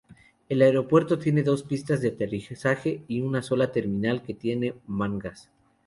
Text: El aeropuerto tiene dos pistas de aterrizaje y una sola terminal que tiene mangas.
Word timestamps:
El 0.49 0.63
aeropuerto 0.63 1.19
tiene 1.19 1.43
dos 1.43 1.61
pistas 1.61 2.01
de 2.01 2.07
aterrizaje 2.09 3.03
y 3.07 3.21
una 3.21 3.43
sola 3.43 3.71
terminal 3.71 4.23
que 4.23 4.33
tiene 4.33 4.73
mangas. 4.87 5.51